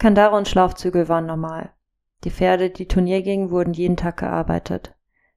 [0.00, 1.72] Kandare und Schlaufzügel waren normal.
[2.24, 4.94] Die Pferde, die Turnier gingen, wurden jeden Tag gearbeitet.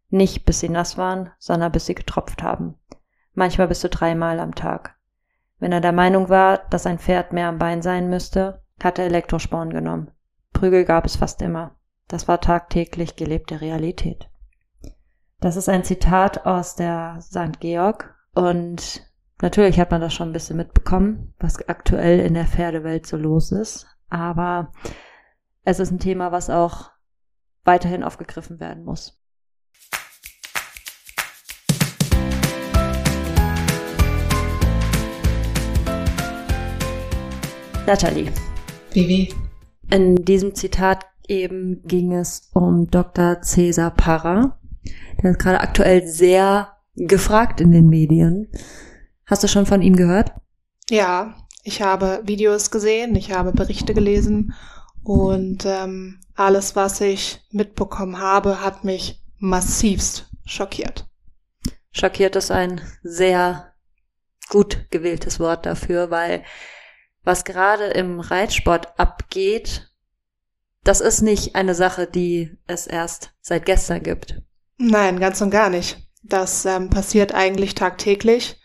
[0.10, 2.76] Nicht bis sie nass waren, sondern bis sie getropft haben.
[3.34, 4.96] Manchmal bis zu dreimal am Tag.
[5.60, 9.06] Wenn er der Meinung war, dass ein Pferd mehr am Bein sein müsste, hat er
[9.06, 10.12] Elektrosporn genommen.
[10.54, 11.76] Prügel gab es fast immer.
[12.08, 14.30] Das war tagtäglich gelebte Realität.
[15.42, 17.60] Das ist ein Zitat aus der St.
[17.60, 19.06] Georg und
[19.42, 23.52] natürlich hat man das schon ein bisschen mitbekommen, was aktuell in der Pferdewelt so los
[23.52, 23.88] ist.
[24.14, 24.72] Aber
[25.64, 26.92] es ist ein Thema, was auch
[27.64, 29.20] weiterhin aufgegriffen werden muss.
[37.88, 38.32] Natalie.
[38.92, 39.34] Vivi.
[39.90, 43.42] In diesem Zitat eben ging es um Dr.
[43.42, 44.60] Cesar Parra.
[45.24, 48.48] Der ist gerade aktuell sehr gefragt in den Medien.
[49.26, 50.34] Hast du schon von ihm gehört?
[50.92, 54.54] Ja, ich habe Videos gesehen, ich habe Berichte gelesen
[55.04, 61.08] und ähm, alles, was ich mitbekommen habe, hat mich massivst schockiert.
[61.92, 63.74] Schockiert ist ein sehr
[64.50, 66.44] gut gewähltes Wort dafür, weil
[67.24, 69.90] was gerade im Reitsport abgeht,
[70.84, 74.42] das ist nicht eine Sache, die es erst seit gestern gibt.
[74.78, 75.98] Nein, ganz und gar nicht.
[76.24, 78.60] Das ähm, passiert eigentlich tagtäglich.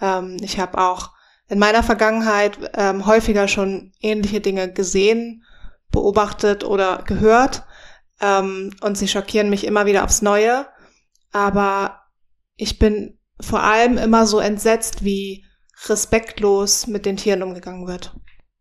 [0.00, 1.14] Ähm, ich habe auch
[1.48, 5.44] in meiner Vergangenheit ähm, häufiger schon ähnliche Dinge gesehen,
[5.90, 7.64] beobachtet oder gehört.
[8.20, 10.66] Ähm, und sie schockieren mich immer wieder aufs Neue.
[11.32, 12.00] Aber
[12.56, 15.44] ich bin vor allem immer so entsetzt, wie
[15.86, 18.16] respektlos mit den Tieren umgegangen wird.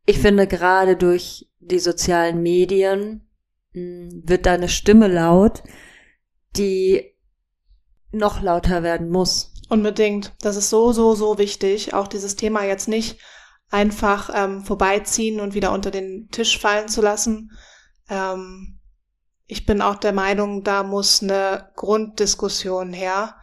[0.05, 3.29] Ich finde gerade durch die sozialen Medien
[3.73, 5.63] hm, wird da eine Stimme laut,
[6.57, 7.13] die
[8.11, 9.52] noch lauter werden muss.
[9.73, 10.33] Unbedingt.
[10.39, 11.95] Das ist so, so, so wichtig.
[11.95, 13.19] Auch dieses Thema jetzt nicht
[13.71, 17.49] einfach ähm, vorbeiziehen und wieder unter den Tisch fallen zu lassen.
[18.07, 18.79] Ähm,
[19.47, 23.35] ich bin auch der Meinung, da muss eine Grunddiskussion her.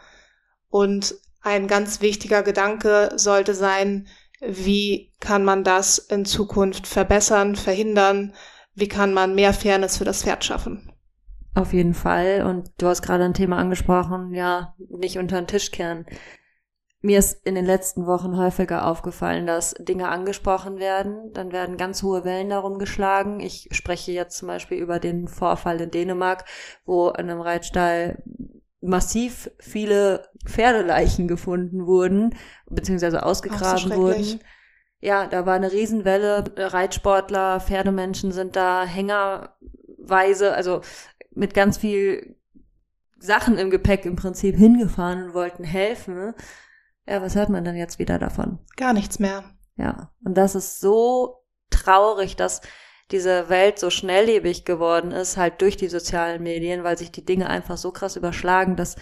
[0.69, 4.07] Und ein ganz wichtiger Gedanke sollte sein,
[4.41, 8.35] wie kann man das in Zukunft verbessern, verhindern?
[8.77, 10.90] Wie kann man mehr Fairness für das Pferd schaffen?
[11.55, 12.45] Auf jeden Fall.
[12.47, 16.07] Und du hast gerade ein Thema angesprochen, ja, nicht unter den Tisch kehren.
[17.03, 22.03] Mir ist in den letzten Wochen häufiger aufgefallen, dass Dinge angesprochen werden, dann werden ganz
[22.03, 23.41] hohe Wellen darum geschlagen.
[23.41, 26.45] Ich spreche jetzt zum Beispiel über den Vorfall in Dänemark,
[26.85, 28.23] wo in einem Reitstall
[28.83, 32.35] massiv viele Pferdeleichen gefunden wurden,
[32.69, 34.41] beziehungsweise ausgegraben so wurden.
[35.01, 36.45] Ja, da war eine Riesenwelle.
[36.57, 40.83] Reitsportler, Pferdemenschen sind da hängerweise, also
[41.31, 42.37] mit ganz viel
[43.19, 46.35] Sachen im Gepäck im Prinzip hingefahren und wollten helfen.
[47.07, 48.59] Ja, was hört man dann jetzt wieder davon?
[48.77, 49.45] Gar nichts mehr.
[49.77, 52.61] Ja, und das ist so traurig, dass
[53.11, 57.49] diese Welt so schnelllebig geworden ist, halt durch die sozialen Medien, weil sich die Dinge
[57.49, 58.97] einfach so krass überschlagen, dass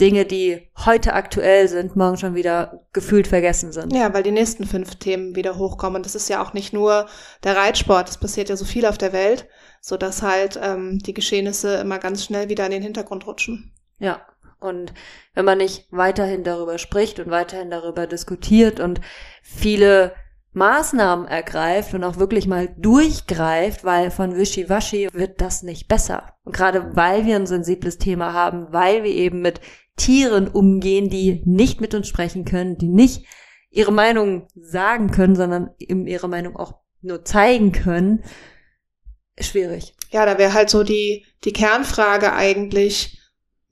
[0.00, 3.92] Dinge, die heute aktuell sind, morgen schon wieder gefühlt vergessen sind.
[3.92, 5.96] Ja, weil die nächsten fünf Themen wieder hochkommen.
[5.96, 7.06] Und das ist ja auch nicht nur
[7.44, 9.48] der Reitsport, es passiert ja so viel auf der Welt,
[9.80, 13.72] so dass halt ähm, die Geschehnisse immer ganz schnell wieder in den Hintergrund rutschen.
[13.98, 14.22] Ja.
[14.60, 14.94] Und
[15.34, 19.00] wenn man nicht weiterhin darüber spricht und weiterhin darüber diskutiert und
[19.42, 20.14] viele
[20.54, 26.34] Maßnahmen ergreift und auch wirklich mal durchgreift, weil von Wischiwaschi wird das nicht besser.
[26.44, 29.60] Und gerade weil wir ein sensibles Thema haben, weil wir eben mit
[29.96, 33.26] Tieren umgehen, die nicht mit uns sprechen können, die nicht
[33.70, 38.24] ihre Meinung sagen können, sondern eben ihre Meinung auch nur zeigen können,
[39.38, 39.94] schwierig.
[40.10, 43.18] Ja, da wäre halt so die, die Kernfrage eigentlich,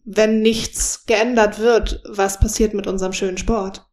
[0.04, 3.91] wenn nichts geändert wird, was passiert mit unserem schönen Sport?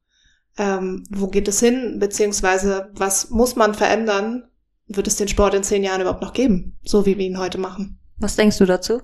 [0.58, 4.44] ähm, wo geht es hin, beziehungsweise was muss man verändern?
[4.88, 7.58] Wird es den Sport in zehn Jahren überhaupt noch geben, so wie wir ihn heute
[7.58, 8.00] machen?
[8.18, 9.02] Was denkst du dazu?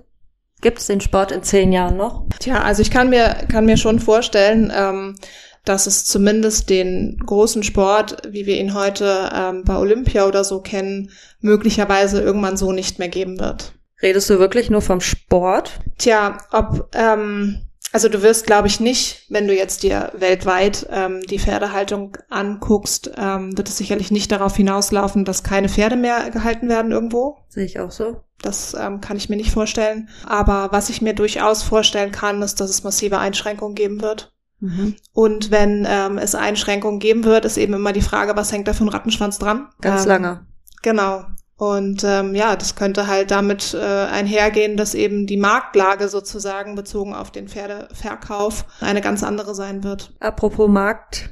[0.60, 2.26] Gibt es den Sport in zehn Jahren noch?
[2.38, 5.16] Tja, also ich kann mir, kann mir schon vorstellen, ähm,
[5.64, 10.60] dass es zumindest den großen Sport, wie wir ihn heute ähm, bei Olympia oder so
[10.60, 11.10] kennen,
[11.40, 13.72] möglicherweise irgendwann so nicht mehr geben wird.
[14.02, 15.80] Redest du wirklich nur vom Sport?
[15.98, 17.62] Tja, ob ähm,
[17.94, 23.12] also du wirst, glaube ich, nicht, wenn du jetzt dir weltweit ähm, die Pferdehaltung anguckst,
[23.16, 27.36] ähm, wird es sicherlich nicht darauf hinauslaufen, dass keine Pferde mehr gehalten werden irgendwo.
[27.48, 28.16] Sehe ich auch so.
[28.42, 30.08] Das ähm, kann ich mir nicht vorstellen.
[30.26, 34.32] Aber was ich mir durchaus vorstellen kann, ist, dass es massive Einschränkungen geben wird.
[34.58, 34.96] Mhm.
[35.12, 38.72] Und wenn ähm, es Einschränkungen geben wird, ist eben immer die Frage, was hängt da
[38.72, 39.68] für ein Rattenschwanz dran?
[39.80, 40.46] Ganz ähm, lange.
[40.82, 41.26] Genau.
[41.56, 47.14] Und ähm, ja, das könnte halt damit äh, einhergehen, dass eben die Marktlage sozusagen bezogen
[47.14, 50.12] auf den Pferdeverkauf eine ganz andere sein wird.
[50.18, 51.30] Apropos Markt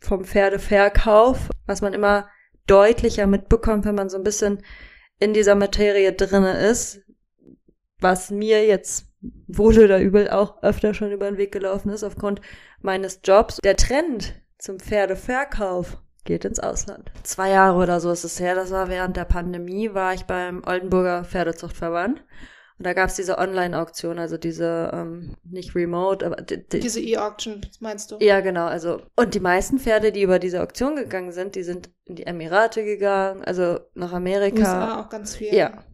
[0.00, 2.28] vom Pferdeverkauf, was man immer
[2.66, 4.62] deutlicher mitbekommt, wenn man so ein bisschen
[5.20, 7.00] in dieser Materie drinne ist,
[8.00, 9.06] was mir jetzt
[9.46, 12.40] wohl oder übel auch öfter schon über den Weg gelaufen ist aufgrund
[12.80, 13.58] meines Jobs.
[13.62, 17.10] Der Trend zum Pferdeverkauf geht ins Ausland.
[17.22, 20.62] Zwei Jahre oder so ist es her, das war während der Pandemie, war ich beim
[20.64, 22.24] Oldenburger Pferdezuchtverband.
[22.78, 27.00] Und da gab es diese Online-Auktion, also diese, ähm, nicht remote, aber die, die, diese
[27.00, 28.18] E-Auction, meinst du?
[28.20, 28.66] Ja, genau.
[28.66, 32.26] Also, und die meisten Pferde, die über diese Auktion gegangen sind, die sind in die
[32.26, 34.58] Emirate gegangen, also nach Amerika.
[34.58, 35.54] USA auch ganz viel.
[35.54, 35.84] Ja.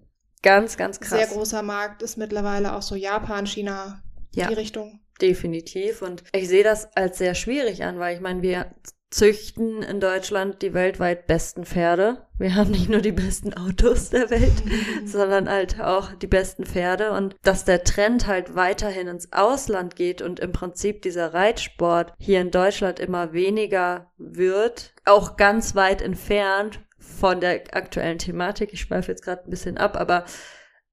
[0.42, 1.18] Ganz, ganz krass.
[1.18, 4.02] Sehr großer Markt ist mittlerweile auch so Japan, China,
[4.34, 5.00] ja, die Richtung.
[5.20, 6.00] Definitiv.
[6.00, 8.72] Und ich sehe das als sehr schwierig an, weil ich meine, wir
[9.10, 12.26] züchten in Deutschland die weltweit besten Pferde.
[12.36, 14.62] Wir haben nicht nur die besten Autos der Welt,
[15.06, 17.12] sondern halt auch die besten Pferde.
[17.12, 22.40] Und dass der Trend halt weiterhin ins Ausland geht und im Prinzip dieser Reitsport hier
[22.40, 28.72] in Deutschland immer weniger wird, auch ganz weit entfernt von der aktuellen Thematik.
[28.72, 30.24] Ich schweife jetzt gerade ein bisschen ab, aber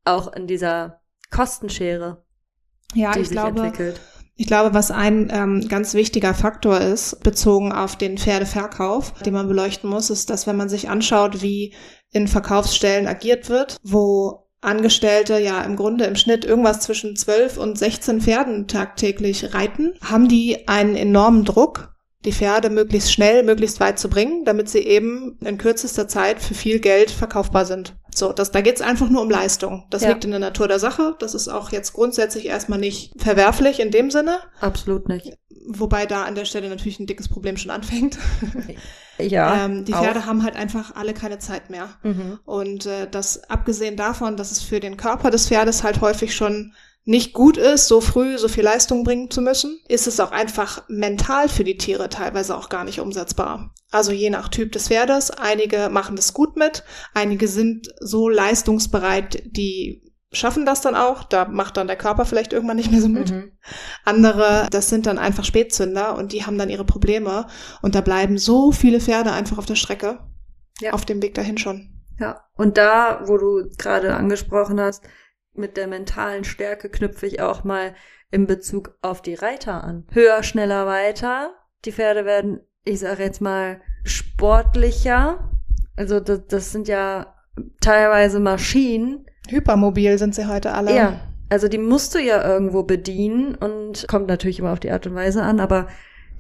[0.06, 1.02] auch in dieser
[1.32, 2.24] Kostenschere,
[2.94, 4.00] ja, die sich glaube, entwickelt
[4.38, 9.48] ich glaube, was ein ähm, ganz wichtiger Faktor ist, bezogen auf den Pferdeverkauf, den man
[9.48, 11.74] beleuchten muss, ist, dass wenn man sich anschaut, wie
[12.12, 17.78] in Verkaufsstellen agiert wird, wo Angestellte ja im Grunde im Schnitt irgendwas zwischen 12 und
[17.78, 21.95] 16 Pferden tagtäglich reiten, haben die einen enormen Druck,
[22.26, 26.54] die Pferde möglichst schnell, möglichst weit zu bringen, damit sie eben in kürzester Zeit für
[26.54, 27.96] viel Geld verkaufbar sind.
[28.14, 29.86] So, das, da geht's einfach nur um Leistung.
[29.90, 30.10] Das ja.
[30.10, 31.16] liegt in der Natur der Sache.
[31.20, 34.40] Das ist auch jetzt grundsätzlich erstmal nicht verwerflich in dem Sinne.
[34.62, 35.38] Absolut nicht.
[35.68, 38.18] Wobei da an der Stelle natürlich ein dickes Problem schon anfängt.
[39.18, 39.64] Ja.
[39.64, 40.26] ähm, die Pferde auch.
[40.26, 41.88] haben halt einfach alle keine Zeit mehr.
[42.04, 42.38] Mhm.
[42.44, 46.74] Und äh, das abgesehen davon, dass es für den Körper des Pferdes halt häufig schon
[47.06, 50.84] nicht gut ist, so früh so viel Leistung bringen zu müssen, ist es auch einfach
[50.90, 53.74] mental für die Tiere teilweise auch gar nicht umsetzbar.
[53.92, 59.44] Also je nach Typ des Pferdes, einige machen das gut mit, einige sind so leistungsbereit,
[59.46, 63.08] die schaffen das dann auch, da macht dann der Körper vielleicht irgendwann nicht mehr so
[63.08, 63.32] mit.
[63.32, 63.52] Mhm.
[64.04, 67.46] Andere, das sind dann einfach Spätzünder und die haben dann ihre Probleme
[67.84, 70.20] und da bleiben so viele Pferde einfach auf der Strecke,
[70.82, 70.92] ja.
[70.92, 71.92] auf dem Weg dahin schon.
[72.20, 75.04] Ja, und da, wo du gerade angesprochen hast,
[75.58, 77.94] mit der mentalen Stärke knüpfe ich auch mal
[78.32, 80.06] in Bezug auf die Reiter an.
[80.12, 81.54] Höher, schneller, weiter.
[81.86, 85.52] Die Pferde werden, ich sage jetzt mal, sportlicher.
[85.96, 87.34] Also das, das sind ja
[87.82, 89.26] teilweise Maschinen.
[89.50, 90.96] Hypermobil sind sie heute alle.
[90.96, 95.06] Ja, also die musst du ja irgendwo bedienen und kommt natürlich immer auf die Art
[95.08, 95.88] und Weise an, aber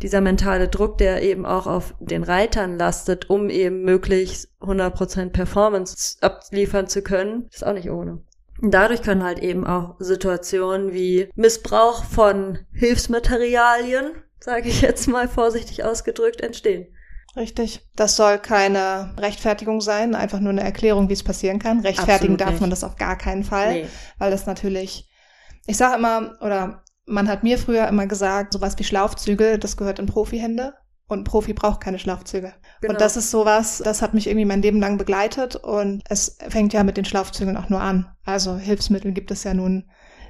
[0.01, 6.17] dieser mentale Druck, der eben auch auf den Reitern lastet, um eben möglichst 100% Performance
[6.21, 8.19] abliefern zu können, ist auch nicht ohne.
[8.61, 15.83] Dadurch können halt eben auch Situationen wie Missbrauch von Hilfsmaterialien, sage ich jetzt mal vorsichtig
[15.83, 16.87] ausgedrückt, entstehen.
[17.35, 17.81] Richtig.
[17.95, 21.81] Das soll keine Rechtfertigung sein, einfach nur eine Erklärung, wie es passieren kann.
[21.81, 23.87] Rechtfertigen darf man das auf gar keinen Fall, nee.
[24.17, 25.09] weil das natürlich,
[25.67, 29.99] ich sage immer, oder man hat mir früher immer gesagt, sowas wie Schlaufzüge, das gehört
[29.99, 30.73] in Profihände.
[31.07, 32.53] Und ein Profi braucht keine Schlafzüge.
[32.81, 32.93] Genau.
[32.93, 36.73] Und das ist sowas, das hat mich irgendwie mein Leben lang begleitet und es fängt
[36.73, 38.07] ja mit den Schlafzügen auch nur an.
[38.25, 39.85] Also Hilfsmittel gibt es ja nun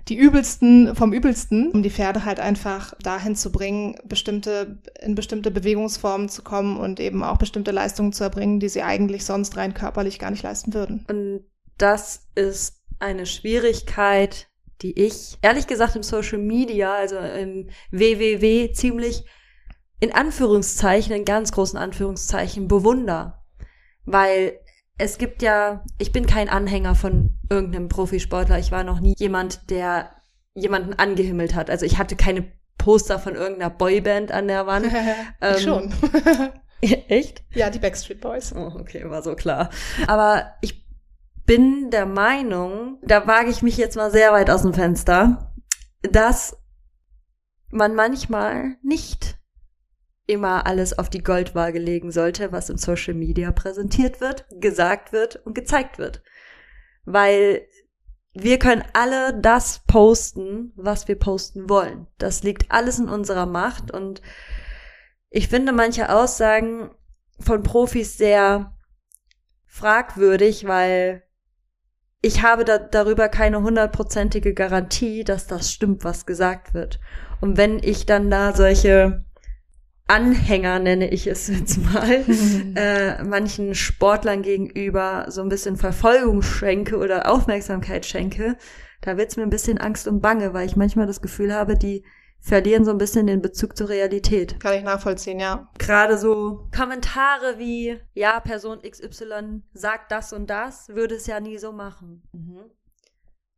[0.08, 5.50] die übelsten vom übelsten, um die Pferde halt einfach dahin zu bringen, bestimmte, in bestimmte
[5.50, 9.74] Bewegungsformen zu kommen und eben auch bestimmte Leistungen zu erbringen, die sie eigentlich sonst rein
[9.74, 11.06] körperlich gar nicht leisten würden.
[11.10, 11.46] Und
[11.78, 14.48] das ist eine Schwierigkeit,
[14.82, 19.24] die ich ehrlich gesagt im Social Media, also im WWW ziemlich
[20.06, 23.44] in Anführungszeichen, in ganz großen Anführungszeichen, bewunder.
[24.06, 24.60] Weil
[25.00, 28.60] es gibt ja, ich bin kein Anhänger von irgendeinem Profisportler.
[28.60, 30.12] Ich war noch nie jemand, der
[30.54, 31.72] jemanden angehimmelt hat.
[31.72, 32.46] Also ich hatte keine
[32.78, 34.86] Poster von irgendeiner Boyband an der Wand.
[35.42, 35.94] ähm, schon.
[36.82, 37.44] echt?
[37.56, 38.54] Ja, die Backstreet Boys.
[38.56, 39.72] Oh, okay, war so klar.
[40.06, 40.86] Aber ich
[41.48, 45.52] bin der Meinung, da wage ich mich jetzt mal sehr weit aus dem Fenster,
[46.04, 46.58] dass
[47.72, 49.40] man manchmal nicht
[50.28, 55.38] immer alles auf die Goldwaage legen sollte, was im Social Media präsentiert wird, gesagt wird
[55.46, 56.24] und gezeigt wird.
[57.06, 57.68] Weil
[58.34, 62.08] wir können alle das posten, was wir posten wollen.
[62.18, 64.22] Das liegt alles in unserer Macht und
[65.30, 66.92] ich finde manche Aussagen
[67.40, 68.76] von Profis sehr
[69.68, 71.24] fragwürdig, weil
[72.22, 77.00] ich habe da, darüber keine hundertprozentige Garantie, dass das stimmt, was gesagt wird.
[77.40, 79.26] Und wenn ich dann da solche
[80.08, 82.24] Anhänger, nenne ich es jetzt mal,
[82.76, 88.58] äh, manchen Sportlern gegenüber so ein bisschen Verfolgung schenke oder Aufmerksamkeit schenke,
[89.02, 92.04] da wird's mir ein bisschen Angst und Bange, weil ich manchmal das Gefühl habe, die
[92.40, 94.60] verlieren so ein bisschen den Bezug zur Realität.
[94.60, 95.72] Kann ich nachvollziehen, ja.
[95.80, 101.58] Gerade so Kommentare wie, ja, Person XY sagt das und das, würde es ja nie
[101.58, 102.22] so machen.
[102.32, 102.70] Mhm.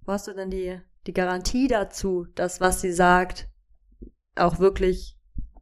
[0.05, 3.49] Wo hast du denn die, die Garantie dazu, dass was sie sagt
[4.35, 5.16] auch wirklich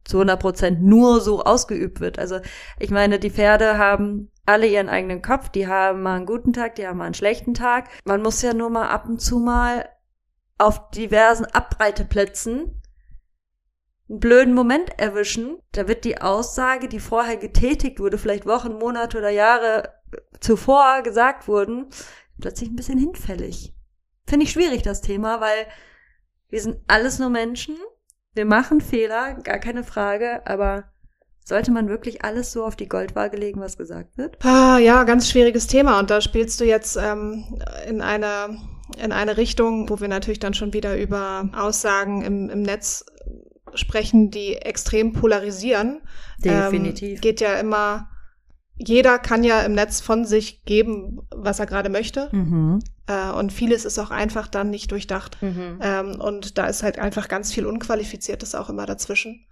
[0.06, 2.18] zu 100 Prozent nur so ausgeübt wird?
[2.18, 2.40] Also
[2.78, 6.76] ich meine, die Pferde haben alle ihren eigenen Kopf, die haben mal einen guten Tag,
[6.76, 7.88] die haben mal einen schlechten Tag.
[8.04, 9.88] Man muss ja nur mal ab und zu mal
[10.58, 12.80] auf diversen Abreiteplätzen
[14.08, 19.18] einen blöden Moment erwischen, da wird die Aussage, die vorher getätigt wurde, vielleicht Wochen, Monate
[19.18, 19.94] oder Jahre
[20.40, 21.86] zuvor gesagt wurden,
[22.40, 23.74] plötzlich ein bisschen hinfällig.
[24.26, 25.66] Finde ich schwierig, das Thema, weil
[26.48, 27.76] wir sind alles nur Menschen.
[28.36, 30.84] Wir machen Fehler, gar keine Frage, aber
[31.42, 34.44] sollte man wirklich alles so auf die Goldwaage legen, was gesagt wird?
[34.44, 35.98] Ah, ja, ganz schwieriges Thema.
[35.98, 37.44] Und da spielst du jetzt ähm,
[37.88, 38.50] in einer
[39.02, 43.04] in eine Richtung, wo wir natürlich dann schon wieder über Aussagen im, im Netz
[43.74, 46.02] sprechen, die extrem polarisieren.
[46.38, 47.16] Definitiv.
[47.16, 48.08] Ähm, geht ja immer,
[48.76, 52.28] jeder kann ja im Netz von sich geben, was er gerade möchte.
[52.32, 52.80] Mhm.
[53.06, 55.40] Äh, und vieles ist auch einfach dann nicht durchdacht.
[55.42, 55.78] Mhm.
[55.80, 59.46] Ähm, und da ist halt einfach ganz viel Unqualifiziertes auch immer dazwischen.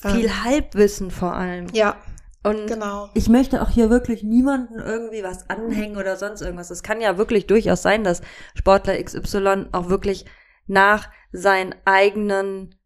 [0.00, 1.66] Viel ähm, Halbwissen vor allem.
[1.72, 1.96] Ja.
[2.44, 3.10] Und genau.
[3.14, 6.70] ich möchte auch hier wirklich niemanden irgendwie was anhängen oder sonst irgendwas.
[6.70, 8.22] Es kann ja wirklich durchaus sein, dass
[8.54, 10.24] Sportler XY auch wirklich
[10.66, 12.78] nach seinen eigenen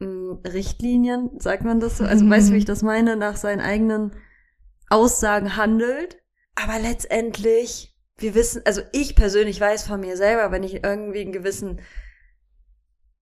[0.00, 2.04] Richtlinien, sagt man das so?
[2.04, 2.30] Also mhm.
[2.32, 3.16] weißt du, wie ich das meine?
[3.16, 4.12] Nach seinen eigenen
[4.90, 6.18] Aussagen handelt.
[6.54, 11.32] Aber letztendlich, wir wissen, also ich persönlich weiß von mir selber, wenn ich irgendwie einen
[11.32, 11.80] gewissen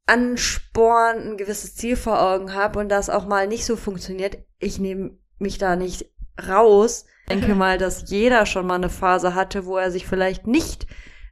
[0.06, 4.78] Ansporn, ein gewisses Ziel vor Augen habe und das auch mal nicht so funktioniert, ich
[4.78, 6.10] nehme mich da nicht
[6.46, 7.06] raus.
[7.26, 10.86] Ich denke mal, dass jeder schon mal eine Phase hatte, wo er sich vielleicht nicht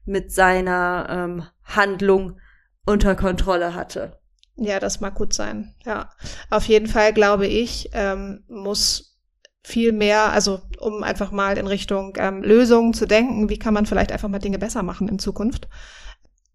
[0.05, 2.41] mit seiner ähm, Handlung
[2.87, 4.19] unter Kontrolle hatte.
[4.57, 5.75] Ja, das mag gut sein.
[5.85, 6.11] Ja,
[6.51, 9.12] auf jeden Fall glaube ich, ähm, muss
[9.63, 13.87] viel mehr, also um einfach mal in Richtung ähm, Lösungen zu denken, wie kann man
[13.87, 15.69] vielleicht einfach mal Dinge besser machen in Zukunft,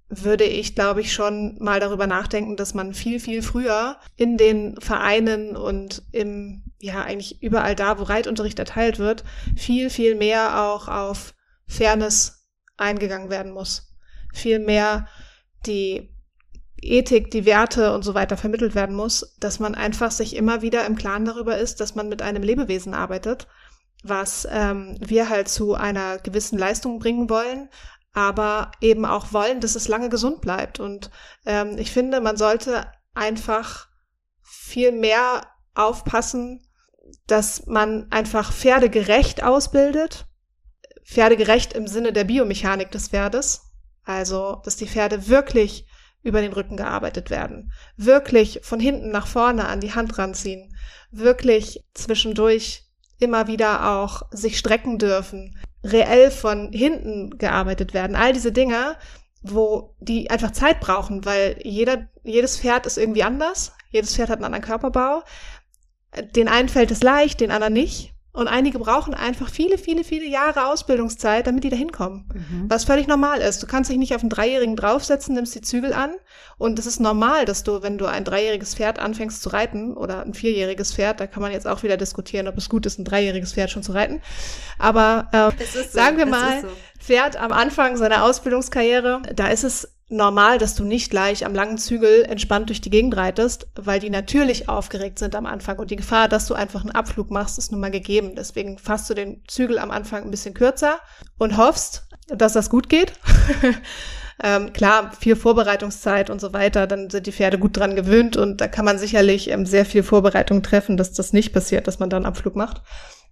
[0.10, 4.80] würde ich, glaube ich, schon mal darüber nachdenken, dass man viel, viel früher in den
[4.80, 9.24] Vereinen und im, ja, eigentlich überall da, wo Reitunterricht erteilt wird,
[9.58, 11.34] viel, viel mehr auch auf
[11.68, 12.48] Fairness
[12.78, 13.94] eingegangen werden muss.
[14.34, 15.08] Viel mehr
[15.66, 16.10] die
[16.82, 20.86] Ethik, die Werte und so weiter vermittelt werden muss, dass man einfach sich immer wieder
[20.86, 23.48] im Klaren darüber ist, dass man mit einem Lebewesen arbeitet,
[24.04, 27.70] was ähm, wir halt zu einer gewissen Leistung bringen wollen,
[28.14, 30.80] aber eben auch wollen, dass es lange gesund bleibt.
[30.80, 31.12] Und
[31.46, 33.88] ähm, ich finde, man sollte einfach
[34.42, 36.62] viel mehr aufpassen,
[37.26, 40.26] dass man einfach Pferde gerecht ausbildet.
[41.06, 43.62] Pferde gerecht im Sinne der Biomechanik des Pferdes.
[44.04, 45.86] Also, dass die Pferde wirklich
[46.24, 47.72] über den Rücken gearbeitet werden.
[47.96, 50.76] Wirklich von hinten nach vorne an die Hand ranziehen.
[51.12, 52.84] Wirklich zwischendurch
[53.20, 55.58] immer wieder auch sich strecken dürfen.
[55.84, 58.16] Reell von hinten gearbeitet werden.
[58.16, 58.98] All diese Dinge,
[59.42, 63.74] wo die einfach Zeit brauchen, weil jeder, jedes Pferd ist irgendwie anders.
[63.90, 65.24] Jedes Pferd hat einen anderen Körperbau.
[66.36, 68.14] Den einen fällt es leicht, den anderen nicht.
[68.38, 72.30] Und einige brauchen einfach viele, viele, viele Jahre Ausbildungszeit, damit die da hinkommen.
[72.32, 72.66] Mhm.
[72.70, 73.64] Was völlig normal ist.
[73.64, 76.12] Du kannst dich nicht auf einen Dreijährigen draufsetzen, nimmst die Zügel an.
[76.60, 80.22] Und es ist normal, dass du, wenn du ein dreijähriges Pferd anfängst zu reiten oder
[80.22, 83.06] ein vierjähriges Pferd, da kann man jetzt auch wieder diskutieren, ob es gut ist, ein
[83.06, 84.22] dreijähriges Pferd schon zu reiten.
[84.78, 86.68] Aber äh, so, sagen wir mal, so.
[87.00, 91.78] Pferd am Anfang seiner Ausbildungskarriere, da ist es normal, dass du nicht gleich am langen
[91.78, 95.98] Zügel entspannt durch die Gegend reitest, weil die natürlich aufgeregt sind am Anfang und die
[95.98, 98.36] Gefahr, dass du einfach einen Abflug machst, ist nun mal gegeben.
[98.36, 101.00] Deswegen fasst du den Zügel am Anfang ein bisschen kürzer
[101.38, 103.14] und hoffst, dass das gut geht.
[104.44, 108.62] ähm, klar, viel Vorbereitungszeit und so weiter, dann sind die Pferde gut dran gewöhnt und
[108.62, 112.10] da kann man sicherlich ähm, sehr viel Vorbereitung treffen, dass das nicht passiert, dass man
[112.10, 112.82] dann Abflug macht.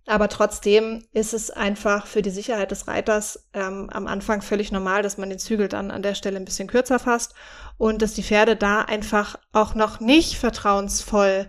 [0.07, 5.01] Aber trotzdem ist es einfach für die Sicherheit des Reiters ähm, am Anfang völlig normal,
[5.01, 7.33] dass man den Zügel dann an der Stelle ein bisschen kürzer fasst
[7.77, 11.47] und dass die Pferde da einfach auch noch nicht vertrauensvoll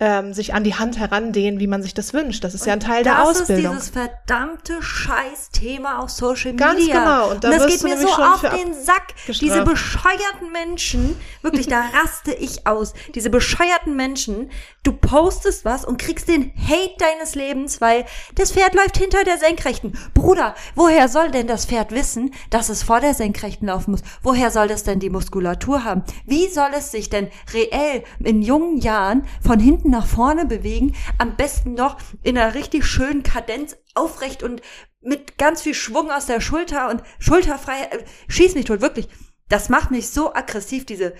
[0.00, 2.42] ähm, sich an die Hand herandehnen, wie man sich das wünscht.
[2.42, 3.74] Das ist und ja ein Teil der Ausbildung.
[3.74, 6.66] Das ist dieses verdammte Scheiß-Thema auf Social Media.
[6.66, 7.30] Ganz genau.
[7.30, 9.14] Und, da und das geht mir so auf den Sack.
[9.26, 9.42] Gestraft.
[9.42, 12.94] Diese bescheuerten Menschen, wirklich, da raste ich aus.
[13.14, 14.50] Diese bescheuerten Menschen,
[14.82, 19.38] du postest was und kriegst den Hate deines Lebens, weil das Pferd läuft hinter der
[19.38, 19.96] Senkrechten.
[20.14, 24.02] Bruder, woher soll denn das Pferd wissen, dass es vor der Senkrechten laufen muss?
[24.22, 26.02] Woher soll das denn die Muskulatur haben?
[26.26, 31.36] Wie soll es sich denn reell in jungen Jahren von hinten nach vorne bewegen, am
[31.36, 34.60] besten noch in einer richtig schönen Kadenz aufrecht und
[35.00, 39.08] mit ganz viel Schwung aus der Schulter und schulterfrei, äh, schieß mich tot, wirklich.
[39.48, 41.14] Das macht mich so aggressiv, diese,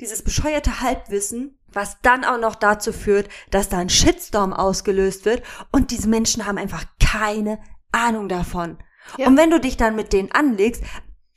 [0.00, 5.42] dieses bescheuerte Halbwissen, Was dann auch noch dazu führt, dass da ein Shitstorm ausgelöst wird
[5.70, 7.58] und diese Menschen haben einfach keine
[7.92, 8.78] Ahnung davon.
[9.18, 9.26] Ja.
[9.26, 10.82] Und wenn du dich dann mit denen anlegst,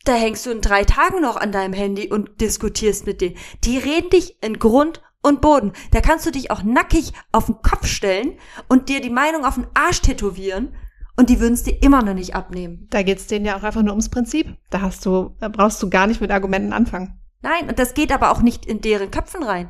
[0.04, 3.38] da hängst du in drei Tagen noch an deinem Handy und diskutierst mit denen.
[3.64, 5.74] Die reden dich in Grund und Boden.
[5.92, 8.38] Da kannst du dich auch nackig auf den Kopf stellen
[8.68, 10.76] und dir die Meinung auf den Arsch tätowieren
[11.16, 12.88] und die würden es dir immer noch nicht abnehmen.
[12.90, 14.56] Da geht's denen ja auch einfach nur ums Prinzip.
[14.70, 17.20] Da hast du, da brauchst du gar nicht mit Argumenten anfangen.
[17.42, 19.70] Nein, und das geht aber auch nicht in deren Köpfen rein.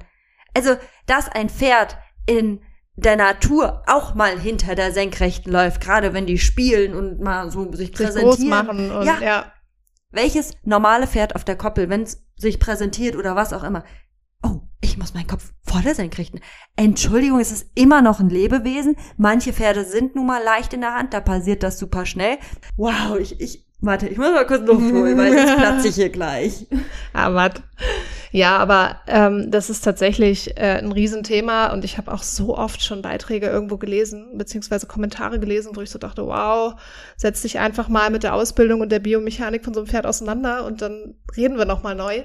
[0.53, 2.62] Also, dass ein Pferd in
[2.96, 7.72] der Natur auch mal hinter der Senkrechten läuft, gerade wenn die spielen und mal so
[7.74, 8.31] sich präsentieren.
[8.31, 9.20] Sich groß machen und, ja.
[9.22, 9.51] ja.
[10.12, 13.86] Welches normale Pferd auf der Koppel, wenn es sich präsentiert oder was auch immer,
[14.43, 16.42] oh, ich muss meinen Kopf vor der Senkrechten.
[16.76, 18.98] Entschuldigung, es ist immer noch ein Lebewesen.
[19.18, 22.38] Manche Pferde sind nun mal leicht in der Hand, da passiert das super schnell.
[22.78, 26.10] Wow, ich, ich, warte, ich muss mal kurz Luft holen, weil jetzt platze ich hier
[26.10, 26.68] gleich.
[27.14, 27.52] Aber
[28.32, 32.82] ja, aber ähm, das ist tatsächlich äh, ein Riesenthema und ich habe auch so oft
[32.82, 36.74] schon Beiträge irgendwo gelesen, beziehungsweise Kommentare gelesen, wo ich so dachte, wow,
[37.18, 40.66] setz dich einfach mal mit der Ausbildung und der Biomechanik von so einem Pferd auseinander
[40.66, 42.24] und dann reden wir nochmal neu.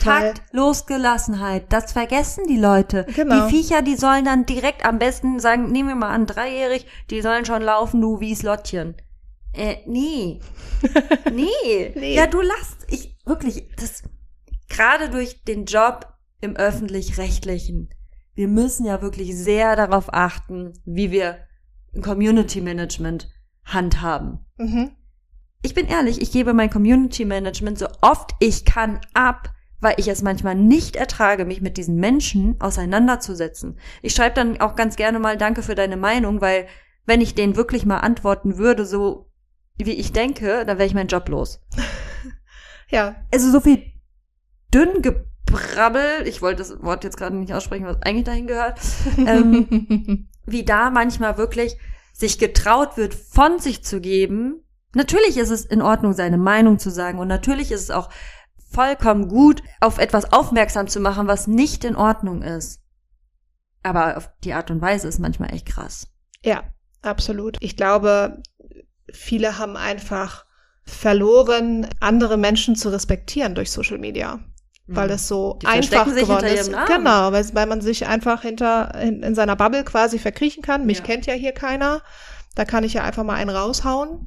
[0.00, 3.04] Takt, Losgelassenheit, das vergessen die Leute.
[3.16, 3.48] Genau.
[3.48, 7.20] Die Viecher, die sollen dann direkt am besten sagen, nehmen wir mal an, dreijährig, die
[7.20, 8.94] sollen schon laufen, du wie Slottchen.
[9.52, 10.38] Äh, nee.
[11.32, 11.92] nee.
[11.96, 12.14] nee.
[12.14, 14.04] Ja, du lass, ich, wirklich, das,
[14.68, 17.90] gerade durch den Job im öffentlich-rechtlichen,
[18.34, 21.38] wir müssen ja wirklich sehr darauf achten, wie wir
[22.02, 23.28] Community Management
[23.64, 24.46] handhaben.
[24.58, 24.92] Mhm.
[25.62, 30.08] Ich bin ehrlich, ich gebe mein Community Management so oft ich kann ab, weil ich
[30.08, 33.78] es manchmal nicht ertrage, mich mit diesen Menschen auseinanderzusetzen.
[34.02, 36.66] Ich schreibe dann auch ganz gerne mal Danke für deine Meinung, weil
[37.06, 39.30] wenn ich denen wirklich mal antworten würde, so
[39.76, 41.60] wie ich denke, dann wäre ich meinen Job los.
[42.88, 43.16] ja.
[43.32, 43.82] Also so viel
[44.74, 48.80] dünn gebrabbel, ich wollte das Wort jetzt gerade nicht aussprechen, was eigentlich dahin gehört,
[49.18, 51.76] ähm, wie da manchmal wirklich
[52.12, 54.64] sich getraut wird, von sich zu geben.
[54.94, 58.10] Natürlich ist es in Ordnung, seine Meinung zu sagen und natürlich ist es auch
[58.70, 62.82] vollkommen gut, auf etwas aufmerksam zu machen, was nicht in Ordnung ist.
[63.82, 66.08] Aber auf die Art und Weise ist manchmal echt krass.
[66.42, 66.64] Ja,
[67.00, 67.56] absolut.
[67.60, 68.42] Ich glaube,
[69.10, 70.44] viele haben einfach
[70.84, 74.40] verloren, andere Menschen zu respektieren durch Social Media
[74.88, 76.72] weil es so Die einfach geworden ist.
[76.86, 80.86] Genau, weil, weil man sich einfach hinter in, in, seiner Bubble quasi verkriechen kann.
[80.86, 81.04] Mich ja.
[81.04, 82.02] kennt ja hier keiner.
[82.54, 84.26] Da kann ich ja einfach mal einen raushauen.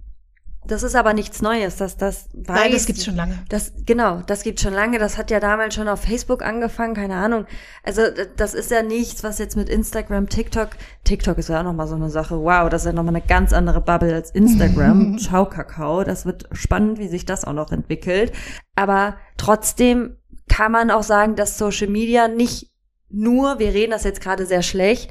[0.68, 2.60] Das ist aber nichts Neues, dass das weiß.
[2.60, 3.40] Nein, das gibt's schon lange.
[3.50, 5.00] Das genau, das gibt's schon lange.
[5.00, 7.46] Das hat ja damals schon auf Facebook angefangen, keine Ahnung.
[7.84, 8.04] Also
[8.38, 10.70] das ist ja nichts, was jetzt mit Instagram, TikTok.
[11.04, 12.40] TikTok ist ja auch noch mal so eine Sache.
[12.40, 15.18] Wow, das ist ja noch mal eine ganz andere Bubble als Instagram.
[15.20, 16.04] Ciao Kakao.
[16.04, 18.32] Das wird spannend, wie sich das auch noch entwickelt.
[18.76, 20.18] Aber trotzdem
[20.52, 22.72] kann man auch sagen, dass Social Media nicht
[23.08, 25.10] nur, wir reden das jetzt gerade sehr schlecht,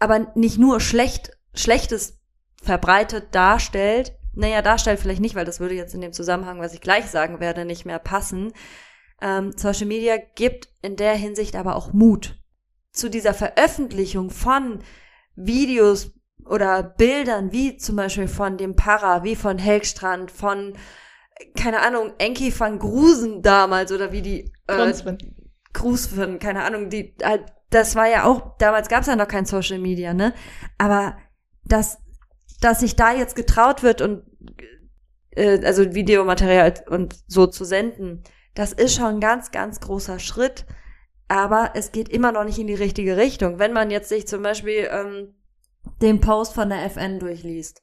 [0.00, 2.18] aber nicht nur schlecht, Schlechtes
[2.60, 4.12] verbreitet darstellt.
[4.34, 7.38] Naja, darstellt vielleicht nicht, weil das würde jetzt in dem Zusammenhang, was ich gleich sagen
[7.38, 8.52] werde, nicht mehr passen.
[9.22, 12.36] Ähm, Social Media gibt in der Hinsicht aber auch Mut
[12.90, 14.80] zu dieser Veröffentlichung von
[15.36, 16.12] Videos
[16.44, 20.74] oder Bildern, wie zum Beispiel von dem Para, wie von Helgstrand, von
[21.56, 24.92] keine Ahnung, Enki van Grusen damals oder wie die äh,
[25.72, 29.46] Grusven, keine Ahnung, die halt, das war ja auch, damals gab es ja noch kein
[29.46, 30.34] Social Media, ne?
[30.78, 31.16] Aber
[31.64, 31.98] dass,
[32.60, 34.24] dass sich da jetzt getraut wird und
[35.30, 38.24] äh, also Videomaterial und so zu senden,
[38.54, 40.66] das ist schon ein ganz, ganz großer Schritt.
[41.28, 43.60] Aber es geht immer noch nicht in die richtige Richtung.
[43.60, 45.34] Wenn man jetzt sich zum Beispiel ähm,
[46.02, 47.82] den Post von der FN durchliest.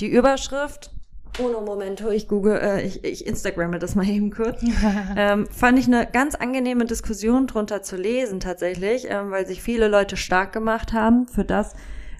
[0.00, 0.94] Die Überschrift
[1.38, 4.62] Uno Momento, ich google, äh, ich, ich Instagramme das mal eben kurz.
[5.16, 9.88] ähm, fand ich eine ganz angenehme Diskussion drunter zu lesen tatsächlich, ähm, weil sich viele
[9.88, 11.74] Leute stark gemacht haben für das,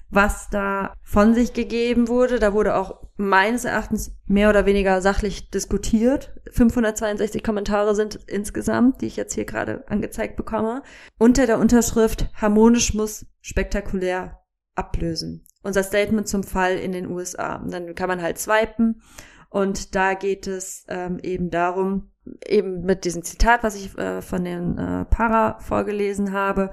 [0.09, 2.39] was da von sich gegeben wurde.
[2.39, 6.33] Da wurde auch meines Erachtens mehr oder weniger sachlich diskutiert.
[6.51, 10.81] 562 Kommentare sind insgesamt, die ich jetzt hier gerade angezeigt bekomme.
[11.17, 14.39] Unter der Unterschrift harmonisch muss spektakulär
[14.75, 17.55] ablösen unser Statement zum Fall in den USA.
[17.55, 19.01] Und dann kann man halt swipen
[19.49, 22.11] und da geht es ähm, eben darum,
[22.45, 26.71] eben mit diesem Zitat, was ich äh, von den äh, Para vorgelesen habe.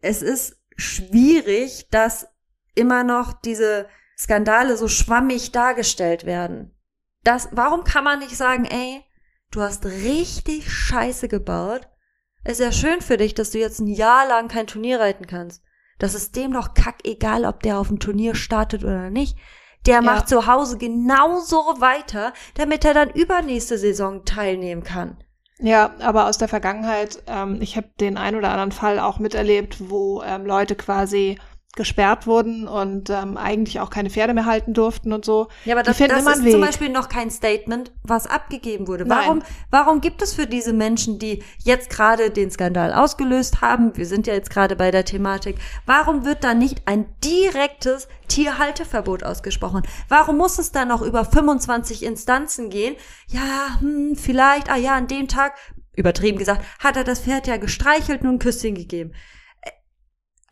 [0.00, 2.26] Es ist schwierig, dass
[2.74, 3.86] immer noch diese
[4.18, 6.74] Skandale so schwammig dargestellt werden.
[7.24, 9.02] Das, warum kann man nicht sagen, ey,
[9.50, 11.88] du hast richtig Scheiße gebaut.
[12.44, 15.62] ist ja schön für dich, dass du jetzt ein Jahr lang kein Turnier reiten kannst.
[15.98, 19.36] Das ist dem doch kackegal, ob der auf dem Turnier startet oder nicht.
[19.86, 20.02] Der ja.
[20.02, 25.18] macht zu Hause genauso weiter, damit er dann übernächste Saison teilnehmen kann.
[25.58, 29.88] Ja, aber aus der Vergangenheit, ähm, ich habe den ein oder anderen Fall auch miterlebt,
[29.88, 31.38] wo ähm, Leute quasi
[31.76, 35.48] gesperrt wurden und ähm, eigentlich auch keine Pferde mehr halten durften und so.
[35.64, 36.60] Ja, aber das, das ist einen zum Weg.
[36.60, 39.04] Beispiel noch kein Statement, was abgegeben wurde.
[39.04, 39.18] Nein.
[39.18, 44.06] Warum, warum gibt es für diese Menschen, die jetzt gerade den Skandal ausgelöst haben, wir
[44.06, 45.56] sind ja jetzt gerade bei der Thematik,
[45.86, 49.82] warum wird da nicht ein direktes Tierhalteverbot ausgesprochen?
[50.08, 52.94] Warum muss es da noch über 25 Instanzen gehen?
[53.28, 55.54] Ja, hm, vielleicht, ah ja, an dem Tag,
[55.96, 59.12] übertrieben gesagt, hat er das Pferd ja gestreichelt und ein Küsschen gegeben.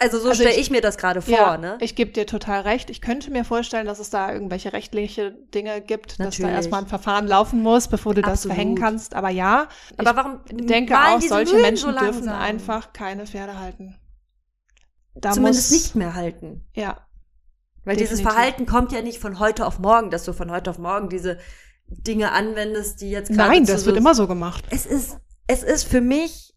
[0.03, 1.79] Also so Also stelle ich- ich mir das gerade vor, ja, ne?
[1.81, 2.91] ich gebe dir total recht.
[2.91, 6.51] Ich könnte mir vorstellen, dass es da irgendwelche rechtliche Dinge gibt, dass da Natürlich.
[6.53, 8.57] erstmal ein Verfahren laufen muss, bevor du das Absolut.
[8.57, 9.15] verhängen kannst.
[9.15, 13.27] Aber ja, Aber warum ich denke malen auch, solche Mühlen Menschen so dürfen einfach keine
[13.27, 13.97] Pferde halten.
[15.15, 16.65] Da zumindest muss, nicht mehr halten.
[16.75, 17.07] Ja,
[17.85, 18.33] Weil dieses Definitiv.
[18.35, 21.39] Verhalten kommt ja nicht von heute auf morgen, dass du von heute auf morgen diese
[21.87, 24.65] Dinge anwendest, die jetzt gerade nein, das so wird immer so gemacht.
[24.71, 26.52] Es ist, es ist für mich,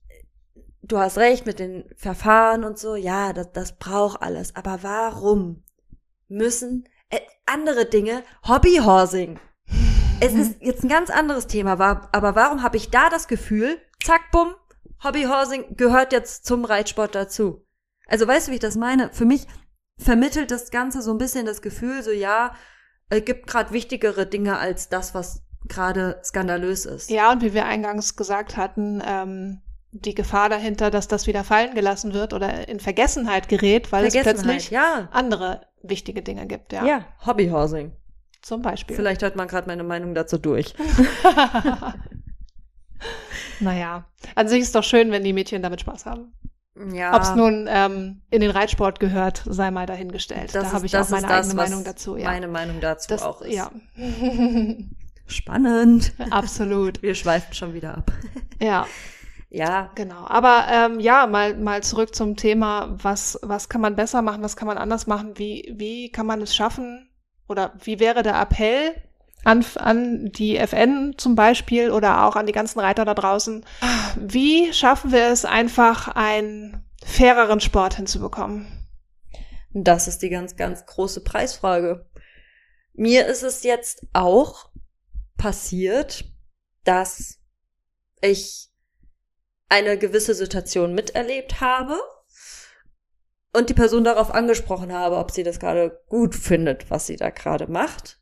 [0.88, 4.56] du hast recht mit den Verfahren und so, ja, das, das braucht alles.
[4.56, 5.63] Aber warum
[6.28, 9.39] müssen äh, andere Dinge, Hobbyhorsing?
[10.19, 13.82] Es ist jetzt ein ganz anderes Thema, war, aber warum habe ich da das Gefühl,
[14.04, 14.56] zack, bumm,
[15.04, 17.65] Hobbyhorsing gehört jetzt zum Reitsport dazu?
[18.08, 19.12] Also weißt du, wie ich das meine?
[19.12, 19.48] Für mich
[19.98, 22.56] vermittelt das Ganze so ein bisschen das Gefühl, so ja,
[23.10, 27.10] es gibt gerade wichtigere Dinge als das, was gerade skandalös ist.
[27.10, 29.62] Ja, und wie wir eingangs gesagt hatten, ähm,
[30.02, 34.14] die Gefahr dahinter, dass das wieder fallen gelassen wird oder in Vergessenheit gerät, weil es
[34.14, 35.08] Vergessenheit, plötzlich ja.
[35.12, 36.86] andere wichtige Dinge gibt, ja.
[36.86, 37.94] Ja, Hobbyhorsing.
[38.42, 38.96] Zum Beispiel.
[38.96, 40.76] Vielleicht hört man gerade meine Meinung dazu durch.
[43.60, 44.06] naja,
[44.36, 46.34] an sich ist doch schön, wenn die Mädchen damit Spaß haben.
[46.92, 47.16] Ja.
[47.16, 50.54] Ob es nun ähm, in den Reitsport gehört, sei mal dahingestellt.
[50.54, 52.18] das da habe ich auch meine das, eigene Meinung dazu.
[52.18, 52.26] Ja.
[52.26, 53.56] Meine Meinung dazu das, auch ist.
[53.56, 53.72] ja.
[55.28, 56.14] Spannend.
[56.30, 57.02] Absolut.
[57.02, 58.12] Wir schweifen schon wieder ab.
[58.62, 58.86] Ja,
[59.56, 60.26] Ja, genau.
[60.28, 64.58] Aber ähm, ja, mal, mal zurück zum Thema, was, was kann man besser machen, was
[64.58, 67.10] kann man anders machen, wie, wie kann man es schaffen
[67.48, 69.02] oder wie wäre der Appell
[69.46, 73.65] an, an die FN zum Beispiel oder auch an die ganzen Reiter da draußen?
[74.18, 78.68] Wie schaffen wir es einfach, einen faireren Sport hinzubekommen?
[79.72, 82.10] das ist die ganz, ganz große Preisfrage.
[82.94, 84.70] Mir ist es jetzt auch
[85.38, 86.26] passiert,
[86.84, 87.39] dass
[88.22, 88.70] ich
[89.69, 91.97] eine gewisse Situation miterlebt habe
[93.54, 97.30] und die Person darauf angesprochen habe, ob sie das gerade gut findet, was sie da
[97.30, 98.19] gerade macht.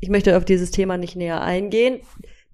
[0.00, 2.02] Ich möchte auf dieses Thema nicht näher eingehen.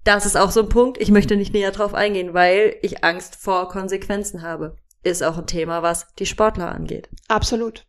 [0.03, 0.99] Das ist auch so ein Punkt.
[0.99, 4.77] Ich möchte nicht näher drauf eingehen, weil ich Angst vor Konsequenzen habe.
[5.03, 7.09] Ist auch ein Thema, was die Sportler angeht.
[7.27, 7.85] Absolut.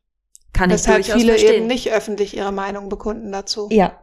[0.52, 1.54] Kann ich Weshalb durchaus viele verstehen.
[1.54, 3.68] eben nicht öffentlich ihre Meinung bekunden dazu.
[3.70, 4.02] Ja.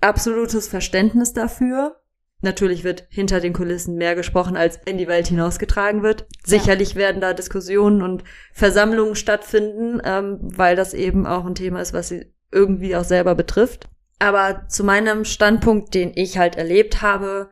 [0.00, 1.99] Absolutes Verständnis dafür.
[2.42, 6.26] Natürlich wird hinter den Kulissen mehr gesprochen, als in die Welt hinausgetragen wird.
[6.44, 11.92] Sicherlich werden da Diskussionen und Versammlungen stattfinden, ähm, weil das eben auch ein Thema ist,
[11.92, 13.88] was sie irgendwie auch selber betrifft.
[14.18, 17.50] Aber zu meinem Standpunkt, den ich halt erlebt habe,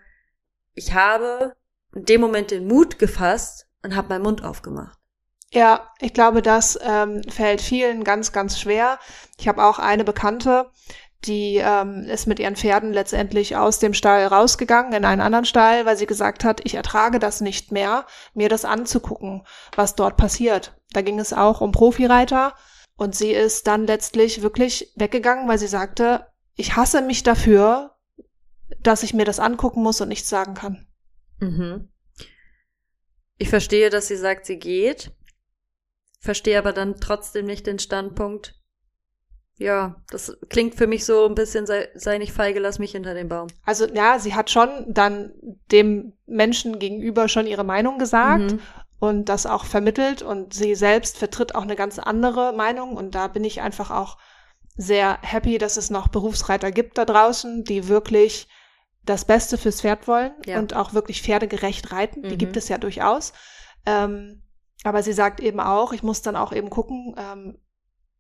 [0.75, 1.55] ich habe
[1.95, 4.99] in dem Moment den Mut gefasst und habe meinen Mund aufgemacht.
[5.51, 8.99] Ja, ich glaube, das ähm, fällt vielen ganz, ganz schwer.
[9.39, 10.71] Ich habe auch eine Bekannte,
[11.25, 15.85] die ähm, ist mit ihren Pferden letztendlich aus dem Stall rausgegangen in einen anderen Stall,
[15.85, 20.79] weil sie gesagt hat, ich ertrage das nicht mehr, mir das anzugucken, was dort passiert.
[20.93, 22.55] Da ging es auch um Profireiter
[22.97, 27.97] und sie ist dann letztlich wirklich weggegangen, weil sie sagte, ich hasse mich dafür,
[28.81, 30.87] dass ich mir das angucken muss und nichts sagen kann.
[31.41, 31.89] Mhm.
[33.39, 35.13] Ich verstehe, dass sie sagt, sie geht,
[36.21, 38.58] verstehe aber dann trotzdem nicht den Standpunkt.
[39.61, 43.13] Ja, das klingt für mich so ein bisschen, sei, sei nicht feige, lass mich hinter
[43.15, 43.49] den Baum.
[43.65, 45.33] Also ja, sie hat schon dann
[45.73, 48.61] dem Menschen gegenüber schon ihre Meinung gesagt Mhm.
[49.01, 53.27] und das auch vermittelt und sie selbst vertritt auch eine ganz andere Meinung und da
[53.27, 54.17] bin ich einfach auch
[54.77, 58.47] sehr happy, dass es noch Berufsreiter gibt da draußen, die wirklich
[59.05, 60.61] das Beste fürs Pferd wollen Ja.
[60.61, 62.23] und auch wirklich pferdegerecht reiten.
[62.23, 62.39] Die Mhm.
[62.39, 63.33] gibt es ja durchaus.
[63.87, 64.43] Ähm,
[64.85, 67.59] aber sie sagt eben auch, ich muss dann auch eben gucken, ähm,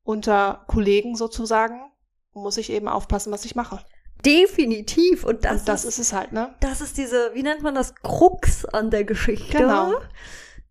[0.08, 1.92] unter Kollegen sozusagen,
[2.32, 3.84] muss ich eben aufpassen, was ich mache.
[4.24, 5.22] Definitiv.
[5.22, 6.54] Und das, und das ist, ist es halt, ne?
[6.60, 9.58] das ist diese, wie nennt man das, Krux an der Geschichte.
[9.58, 9.92] Genau.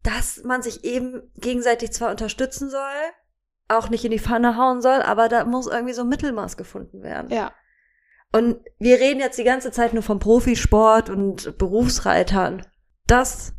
[0.02, 2.82] Dass man sich eben gegenseitig zwar unterstützen soll,
[3.68, 7.04] auch nicht in die Pfanne hauen soll, aber da muss irgendwie so ein Mittelmaß gefunden
[7.04, 7.30] werden.
[7.30, 7.52] Ja.
[8.32, 12.66] Und wir reden jetzt die ganze Zeit nur vom Profisport und Berufsreitern.
[13.06, 13.54] Das,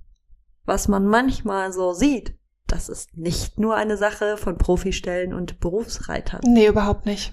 [0.64, 2.36] was man manchmal so sieht,
[2.68, 6.40] das ist nicht nur eine Sache von Profistellen und Berufsreitern.
[6.44, 7.32] Nee, überhaupt nicht.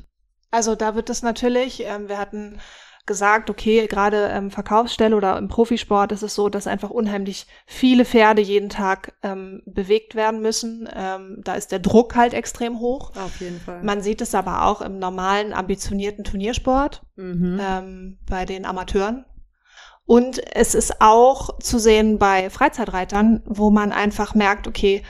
[0.51, 2.59] Also da wird es natürlich, ähm, wir hatten
[3.05, 8.03] gesagt, okay, gerade ähm, Verkaufsstelle oder im Profisport ist es so, dass einfach unheimlich viele
[8.03, 10.89] Pferde jeden Tag ähm, bewegt werden müssen.
[10.91, 13.11] Ähm, da ist der Druck halt extrem hoch.
[13.15, 13.83] Auf jeden Fall.
[13.83, 17.59] Man sieht es aber auch im normalen, ambitionierten Turniersport Mhm.
[17.61, 19.25] ähm, bei den Amateuren.
[20.07, 25.03] Und es ist auch zu sehen bei Freizeitreitern, wo man einfach merkt, okay,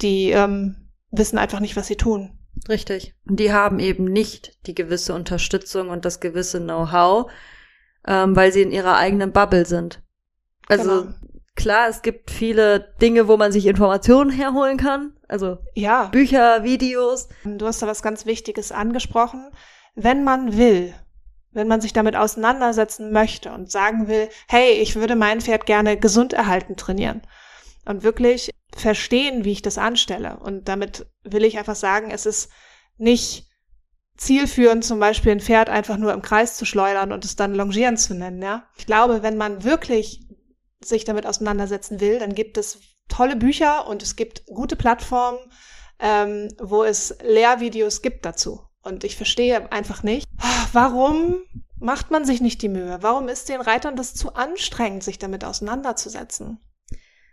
[0.00, 2.38] die ähm, wissen einfach nicht, was sie tun.
[2.68, 3.14] Richtig.
[3.28, 7.30] Und die haben eben nicht die gewisse Unterstützung und das gewisse Know-how,
[8.06, 10.02] ähm, weil sie in ihrer eigenen Bubble sind.
[10.68, 11.14] Also Genau.
[11.56, 15.14] klar, es gibt viele Dinge, wo man sich Informationen herholen kann.
[15.28, 17.28] Also Ja, Bücher, Videos.
[17.44, 19.50] du hast da was ganz Wichtiges angesprochen.
[19.94, 20.94] Wenn man will,
[21.52, 25.96] wenn man sich damit auseinandersetzen möchte und sagen will, hey, ich würde mein Pferd gerne
[25.98, 27.22] gesund erhalten trainieren
[27.84, 28.50] und wirklich
[28.82, 30.38] verstehen, wie ich das anstelle.
[30.38, 32.50] Und damit will ich einfach sagen, es ist
[32.98, 33.46] nicht
[34.16, 37.96] zielführend, zum Beispiel ein Pferd einfach nur im Kreis zu schleudern und es dann Longieren
[37.96, 38.68] zu nennen, ja.
[38.76, 40.26] Ich glaube, wenn man wirklich
[40.84, 45.38] sich damit auseinandersetzen will, dann gibt es tolle Bücher und es gibt gute Plattformen,
[45.98, 48.60] ähm, wo es Lehrvideos gibt dazu.
[48.82, 50.26] Und ich verstehe einfach nicht,
[50.72, 51.36] warum
[51.78, 52.98] macht man sich nicht die Mühe?
[53.00, 56.58] Warum ist den Reitern das zu anstrengend, sich damit auseinanderzusetzen?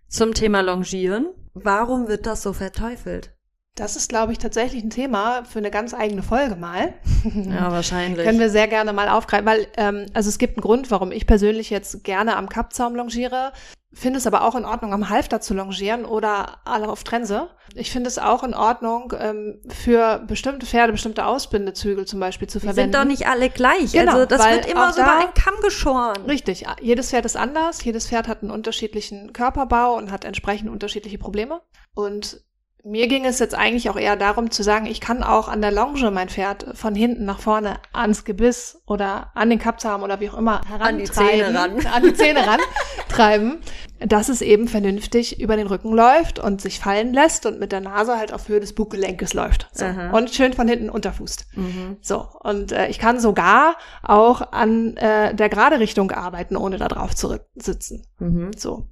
[0.09, 1.27] Zum Thema Longieren.
[1.53, 3.31] Warum wird das so verteufelt?
[3.79, 6.93] Das ist, glaube ich, tatsächlich ein Thema für eine ganz eigene Folge mal.
[7.49, 8.25] Ja, wahrscheinlich.
[8.25, 11.27] Können wir sehr gerne mal aufgreifen, weil ähm, also es gibt einen Grund, warum ich
[11.27, 13.51] persönlich jetzt gerne am Kappzaum longiere.
[13.91, 17.49] Finde es aber auch in Ordnung, am Halfter zu longieren oder alle auf Trense.
[17.73, 22.59] Ich finde es auch in Ordnung, ähm, für bestimmte Pferde bestimmte Ausbindezügel zum Beispiel zu
[22.59, 22.93] Die verwenden.
[22.93, 23.91] sind doch nicht alle gleich.
[23.91, 26.21] Genau, also das wird immer so da- über einen Kamm geschoren.
[26.27, 31.17] Richtig, jedes Pferd ist anders, jedes Pferd hat einen unterschiedlichen Körperbau und hat entsprechend unterschiedliche
[31.17, 31.61] Probleme.
[31.95, 32.41] Und
[32.83, 35.71] mir ging es jetzt eigentlich auch eher darum zu sagen, ich kann auch an der
[35.71, 40.29] Longe mein Pferd von hinten nach vorne ans Gebiss oder an den Kappzaum oder wie
[40.29, 41.13] auch immer An die herantreiben.
[41.13, 41.85] Zähne ran.
[41.93, 43.57] An die Zähne rantreiben,
[43.99, 47.81] dass es eben vernünftig über den Rücken läuft und sich fallen lässt und mit der
[47.81, 49.67] Nase halt auf Höhe des Buggelenkes läuft.
[49.73, 49.85] So.
[50.13, 51.47] Und schön von hinten unterfußt.
[51.55, 51.97] Mhm.
[52.01, 56.87] So, und äh, ich kann sogar auch an äh, der gerade Richtung arbeiten, ohne da
[56.87, 58.07] drauf zu sitzen.
[58.19, 58.51] Mhm.
[58.55, 58.87] So,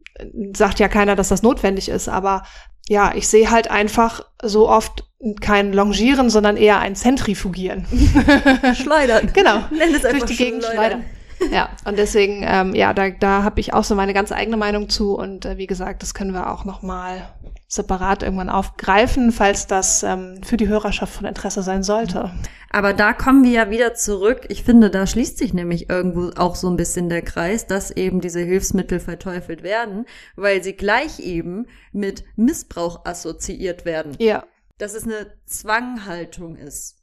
[0.55, 2.43] sagt ja keiner, dass das notwendig ist, aber
[2.89, 5.03] ja, ich sehe halt einfach so oft
[5.41, 7.85] kein Longieren, sondern eher ein Zentrifugieren.
[8.75, 9.31] Schleudern.
[9.33, 9.63] genau.
[9.71, 11.03] Nenn es Durch einfach die Gegend Schleudern.
[11.39, 11.51] schleudern.
[11.51, 14.89] Ja, und deswegen, ähm, ja, da, da habe ich auch so meine ganz eigene Meinung
[14.89, 17.29] zu und äh, wie gesagt, das können wir auch noch mal
[17.67, 22.31] separat irgendwann aufgreifen, falls das ähm, für die Hörerschaft von Interesse sein sollte.
[22.69, 24.45] Aber da kommen wir ja wieder zurück.
[24.49, 28.21] Ich finde, da schließt sich nämlich irgendwo auch so ein bisschen der Kreis, dass eben
[28.21, 30.05] diese Hilfsmittel verteufelt werden,
[30.37, 34.15] weil sie gleich eben mit Missbrauch assoziiert werden.
[34.19, 34.45] Ja,
[34.77, 36.95] Dass es eine Zwanghaltung ist.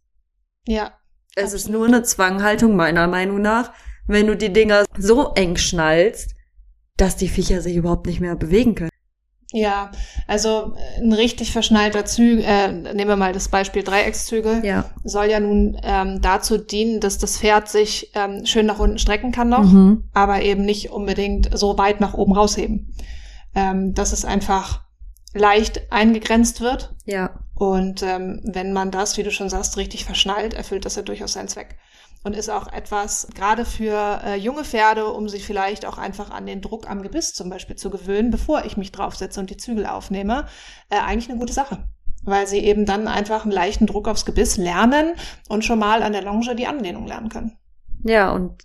[0.66, 0.92] ja,
[1.36, 3.72] Es ist nur eine Zwanghaltung, meiner Meinung nach,
[4.06, 6.34] wenn du die Dinger so eng schnallst,
[6.96, 8.90] dass die Viecher sich überhaupt nicht mehr bewegen können.
[9.56, 9.92] Ja,
[10.26, 14.90] also äh, ein richtig verschnallter Zügel, äh, nehmen wir mal das Beispiel Dreieckszügel, Ja.
[15.04, 19.30] soll ja nun ähm, dazu dienen, dass das Pferd sich ähm, schön nach unten strecken
[19.30, 20.04] kann noch, Mhm.
[20.12, 22.92] aber eben nicht unbedingt so weit nach oben rausheben.
[23.54, 24.80] Ähm, dass es einfach
[25.34, 27.30] leicht eingegrenzt wird Ja.
[27.54, 31.34] und ähm, wenn man das, wie du schon sagst, richtig verschnallt, erfüllt das ja durchaus
[31.34, 31.76] seinen Zweck.
[32.24, 36.46] Und ist auch etwas, gerade für äh, junge Pferde, um sich vielleicht auch einfach an
[36.46, 39.84] den Druck am Gebiss zum Beispiel zu gewöhnen, bevor ich mich draufsetze und die Zügel
[39.84, 40.46] aufnehme,
[40.88, 41.84] äh, eigentlich eine gute Sache.
[42.22, 45.12] Weil sie eben dann einfach einen leichten Druck aufs Gebiss lernen
[45.48, 47.58] und schon mal an der Longe die Anlehnung lernen können.
[48.02, 48.62] Ja, und,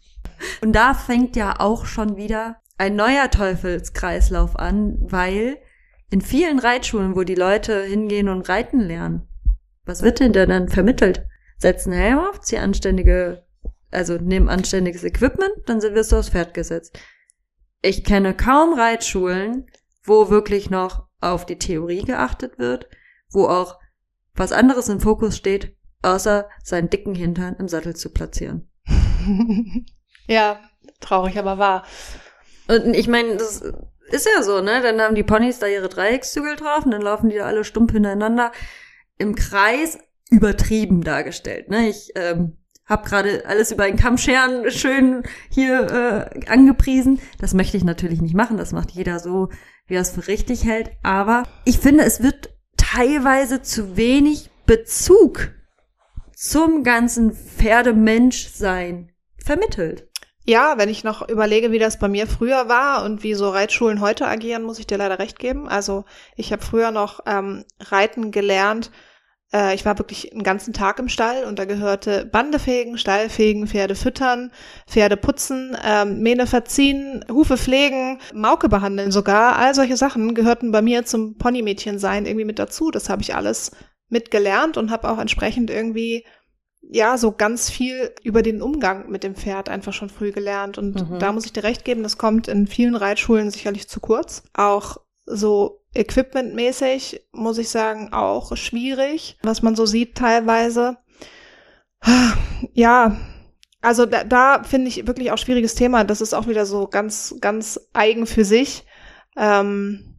[0.61, 5.57] und da fängt ja auch schon wieder ein neuer Teufelskreislauf an, weil
[6.09, 9.27] in vielen Reitschulen, wo die Leute hingehen und reiten lernen,
[9.85, 11.25] was wird denn da dann vermittelt?
[11.57, 13.43] Setzen Helm auf, zieh anständige,
[13.91, 16.99] also nimm anständiges Equipment, dann wirst du aufs Pferd gesetzt.
[17.81, 19.67] Ich kenne kaum Reitschulen,
[20.03, 22.87] wo wirklich noch auf die Theorie geachtet wird,
[23.29, 23.79] wo auch
[24.33, 28.69] was anderes im Fokus steht, außer seinen dicken Hintern im Sattel zu platzieren.
[30.27, 30.59] ja,
[30.99, 31.85] traurig, aber wahr.
[32.67, 33.61] Und ich meine, das
[34.11, 34.81] ist ja so, ne?
[34.81, 37.91] Dann haben die Ponys da ihre Dreieckszügel drauf und dann laufen die da alle stumpf
[37.91, 38.51] hintereinander
[39.17, 39.97] im Kreis
[40.29, 41.69] übertrieben dargestellt.
[41.69, 41.89] Ne?
[41.89, 42.57] Ich ähm,
[42.89, 47.19] habe gerade alles über einen Kammscheren schön hier äh, angepriesen.
[47.39, 48.57] Das möchte ich natürlich nicht machen.
[48.57, 49.49] Das macht jeder so,
[49.87, 50.89] wie er es für richtig hält.
[51.03, 55.51] Aber ich finde, es wird teilweise zu wenig Bezug
[56.35, 59.11] zum ganzen Pferdemenschsein
[59.43, 60.07] vermittelt.
[60.45, 64.01] Ja, wenn ich noch überlege, wie das bei mir früher war und wie so Reitschulen
[64.01, 65.67] heute agieren, muss ich dir leider recht geben.
[65.67, 68.89] Also ich habe früher noch ähm, Reiten gelernt
[69.53, 73.29] Äh, ich war wirklich einen ganzen Tag im Stall und da gehörte Bande fegen, Stall
[73.29, 74.51] fegen, Pferde füttern,
[74.87, 79.57] Pferde putzen, ähm, Mähne verziehen, Hufe pflegen, Mauke behandeln sogar.
[79.57, 82.91] All solche Sachen gehörten bei mir zum Ponymädchen sein irgendwie mit dazu.
[82.91, 83.71] Das habe ich alles
[84.09, 86.25] mitgelernt und habe auch entsprechend irgendwie
[86.81, 90.77] ja, so ganz viel über den Umgang mit dem Pferd einfach schon früh gelernt.
[90.77, 91.19] Und mhm.
[91.19, 94.43] da muss ich dir recht geben, das kommt in vielen Reitschulen sicherlich zu kurz.
[94.53, 100.97] Auch so equipmentmäßig, muss ich sagen, auch schwierig, was man so sieht teilweise.
[102.73, 103.17] Ja,
[103.81, 106.03] also da, da finde ich wirklich auch schwieriges Thema.
[106.03, 108.85] Das ist auch wieder so ganz, ganz eigen für sich.
[109.37, 110.17] Ähm,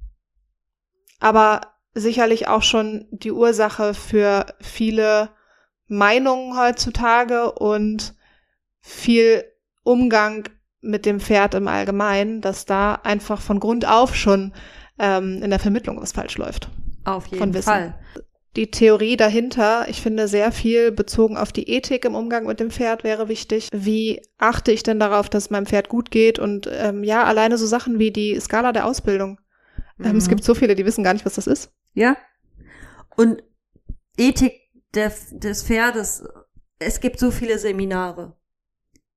[1.20, 1.60] aber
[1.94, 5.30] sicherlich auch schon die Ursache für viele
[5.86, 8.14] Meinungen heutzutage und
[8.80, 9.44] viel
[9.82, 10.48] Umgang
[10.80, 14.54] mit dem Pferd im Allgemeinen, dass da einfach von Grund auf schon
[15.00, 16.68] ähm, in der Vermittlung was falsch läuft.
[17.04, 17.94] Auf jeden Fall.
[18.56, 22.70] Die Theorie dahinter, ich finde sehr viel bezogen auf die Ethik im Umgang mit dem
[22.70, 23.68] Pferd wäre wichtig.
[23.72, 26.38] Wie achte ich denn darauf, dass meinem Pferd gut geht?
[26.40, 29.38] Und ähm, ja, alleine so Sachen wie die Skala der Ausbildung.
[29.98, 30.04] Mhm.
[30.04, 30.30] Ähm, es mhm.
[30.30, 31.72] gibt so viele, die wissen gar nicht, was das ist.
[31.94, 32.16] Ja.
[33.16, 33.42] Und
[34.18, 34.54] Ethik
[34.94, 36.24] der, des Pferdes,
[36.80, 38.36] es gibt so viele Seminare.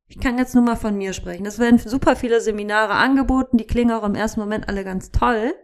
[0.07, 1.47] Ich kann jetzt nur mal von mir sprechen.
[1.47, 5.55] Es werden super viele Seminare angeboten, die klingen auch im ersten Moment alle ganz toll.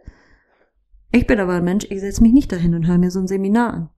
[1.12, 3.28] Ich bin aber ein Mensch, ich setze mich nicht dahin und höre mir so ein
[3.28, 3.90] Seminar an.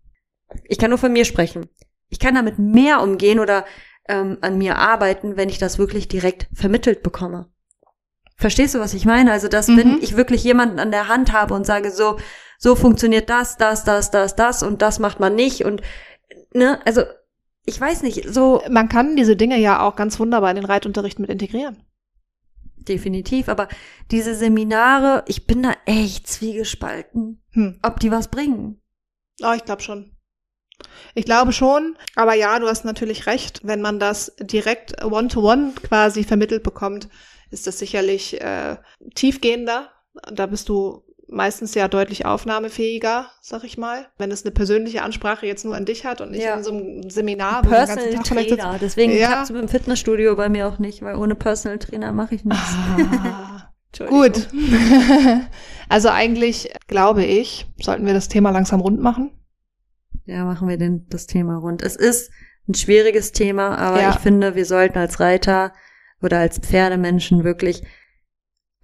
[0.64, 1.68] Ich kann nur von mir sprechen.
[2.09, 3.64] Ich kann damit mehr umgehen oder
[4.09, 7.48] ähm, an mir arbeiten, wenn ich das wirklich direkt vermittelt bekomme.
[8.37, 9.33] Verstehst du, was ich meine?
[9.33, 9.77] Also, dass mhm.
[9.77, 12.18] wenn ich wirklich jemanden an der Hand habe und sage so,
[12.59, 15.83] so funktioniert das, das, das, das, das und das macht man nicht und
[16.53, 17.03] ne, also
[17.64, 18.62] ich weiß nicht, so.
[18.68, 21.83] Man kann diese Dinge ja auch ganz wunderbar in den Reitunterricht mit integrieren.
[22.88, 23.68] Definitiv, aber
[24.11, 27.79] diese Seminare, ich bin da echt zwiegespalten, hm.
[27.83, 28.81] ob die was bringen.
[29.42, 30.16] Oh, ich glaube schon.
[31.14, 35.81] Ich glaube schon, aber ja, du hast natürlich recht, wenn man das direkt one-to-one -one
[35.81, 37.09] quasi vermittelt bekommt,
[37.51, 38.77] ist das sicherlich äh,
[39.14, 39.92] tiefgehender.
[40.33, 44.07] Da bist du meistens ja deutlich aufnahmefähiger, sag ich mal.
[44.18, 46.55] Wenn es eine persönliche Ansprache jetzt nur an dich hat und nicht ja.
[46.55, 47.62] in so einem Seminar.
[47.62, 49.29] Personal wo Trainer, deswegen ja.
[49.29, 52.45] klappt es mit dem Fitnessstudio bei mir auch nicht, weil ohne Personal Trainer mache ich
[52.45, 52.75] nichts.
[52.97, 53.73] Ah,
[54.09, 54.49] gut.
[55.88, 59.33] also eigentlich glaube ich, sollten wir das Thema langsam rund machen.
[60.25, 61.83] Ja, machen wir denn das Thema rund.
[61.83, 62.31] Es ist
[62.68, 64.11] ein schwieriges Thema, aber ja.
[64.11, 65.73] ich finde, wir sollten als Reiter
[66.21, 67.83] oder als Pferdemenschen wirklich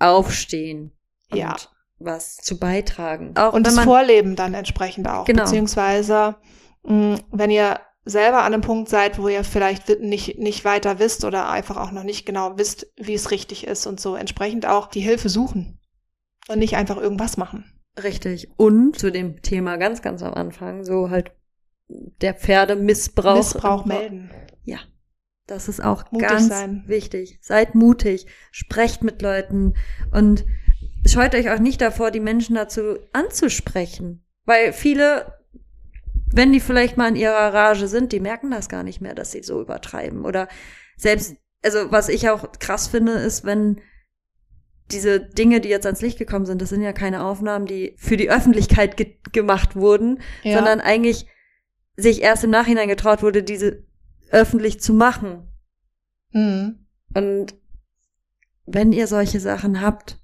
[0.01, 0.93] aufstehen.
[1.33, 1.57] ja
[1.99, 3.37] was zu beitragen.
[3.37, 5.25] Auch und das man, Vorleben dann entsprechend auch.
[5.25, 5.45] Genau.
[5.45, 6.37] Beziehungsweise,
[6.85, 10.99] mh, mm, wenn ihr selber an einem Punkt seid, wo ihr vielleicht nicht, nicht weiter
[10.99, 14.67] wisst oder einfach auch noch nicht genau wisst, wie es richtig ist und so entsprechend
[14.67, 15.79] auch die Hilfe suchen
[16.49, 17.65] und nicht einfach irgendwas machen.
[18.03, 18.49] Richtig.
[18.57, 21.33] Und zu dem Thema ganz, ganz am Anfang, so halt
[21.89, 23.37] der Pferdemissbrauch.
[23.37, 24.31] Missbrauch melden.
[24.65, 24.79] Ja.
[25.47, 26.85] Das ist auch mutig ganz sein.
[26.87, 27.39] wichtig.
[27.41, 29.75] Seid mutig, sprecht mit Leuten
[30.13, 30.45] und
[31.13, 34.25] scheut euch auch nicht davor, die Menschen dazu anzusprechen.
[34.45, 35.35] Weil viele,
[36.33, 39.33] wenn die vielleicht mal in ihrer Rage sind, die merken das gar nicht mehr, dass
[39.33, 40.25] sie so übertreiben.
[40.25, 40.49] Oder
[40.97, 43.81] selbst, also was ich auch krass finde, ist, wenn
[44.91, 48.17] diese Dinge, die jetzt ans Licht gekommen sind, das sind ja keine Aufnahmen, die für
[48.17, 50.57] die Öffentlichkeit ge gemacht wurden, ja.
[50.57, 51.27] sondern eigentlich
[51.97, 53.85] sich erst im Nachhinein getraut wurde, diese
[54.31, 55.49] öffentlich zu machen.
[56.33, 56.87] Mhm.
[57.15, 57.55] Und
[58.65, 60.19] wenn ihr solche Sachen habt,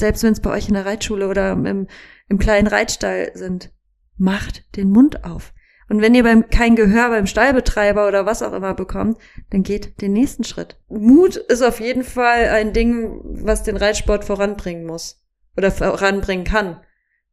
[0.00, 1.86] selbst wenn es bei euch in der Reitschule oder im,
[2.28, 3.70] im kleinen Reitstall sind,
[4.16, 5.52] macht den Mund auf.
[5.88, 9.18] Und wenn ihr beim kein Gehör beim Stallbetreiber oder was auch immer bekommt,
[9.50, 10.78] dann geht den nächsten Schritt.
[10.88, 16.80] Mut ist auf jeden Fall ein Ding, was den Reitsport voranbringen muss oder voranbringen kann.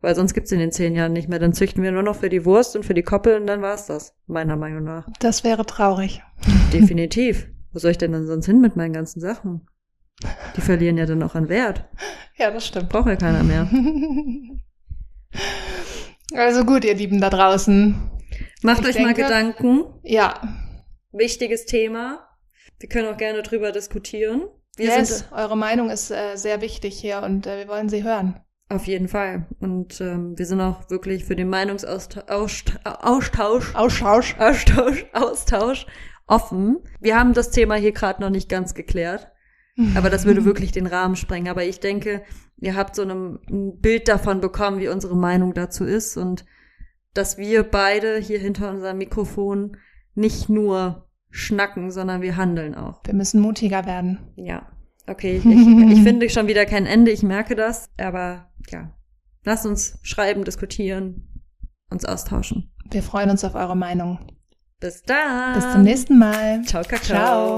[0.02, 1.38] Weil sonst gibt's in den zehn Jahren nicht mehr.
[1.38, 3.86] Dann züchten wir nur noch für die Wurst und für die Koppel und dann war's
[3.86, 5.08] das, meiner Meinung nach.
[5.20, 6.24] Das wäre traurig.
[6.74, 7.48] Definitiv.
[7.74, 9.68] Wo soll ich denn dann sonst hin mit meinen ganzen Sachen?
[10.56, 11.86] Die verlieren ja dann auch an Wert.
[12.38, 12.90] Ja, das stimmt.
[12.90, 13.70] Braucht ja keiner mehr.
[16.34, 17.96] Also gut, ihr Lieben da draußen.
[18.62, 19.86] Macht ich euch denke, mal Gedanken.
[20.04, 20.42] Ja.
[21.12, 22.28] Wichtiges Thema.
[22.80, 24.44] Wir können auch gerne drüber diskutieren.
[24.76, 28.04] Wir yes, sind, eure Meinung ist äh, sehr wichtig hier und äh, wir wollen sie
[28.04, 28.40] hören.
[28.70, 29.48] Auf jeden Fall.
[29.60, 35.88] Und ähm, wir sind auch wirklich für den Meinungsaustausch Austausch, Austausch, Austausch, Austausch
[36.28, 36.80] offen.
[37.00, 39.32] Wir haben das Thema hier gerade noch nicht ganz geklärt.
[39.96, 41.50] Aber das würde wirklich den Rahmen sprengen.
[41.50, 42.24] Aber ich denke,
[42.58, 46.46] ihr habt so ein, ein Bild davon bekommen, wie unsere Meinung dazu ist und
[47.14, 49.78] dass wir beide hier hinter unserem Mikrofon
[50.14, 53.02] nicht nur schnacken, sondern wir handeln auch.
[53.06, 54.20] Wir müssen mutiger werden.
[54.36, 54.68] Ja.
[55.08, 58.92] Okay, ich, ich, finde schon wieder kein Ende, ich merke das, aber ja,
[59.46, 61.42] lasst uns schreiben, diskutieren,
[61.90, 62.74] uns austauschen.
[62.92, 64.20] wir freuen uns auf eure Meinung.
[64.80, 65.56] Bis dann.
[65.56, 66.62] Bis zum nächsten Mal.
[66.64, 67.58] Ciao, Kakao.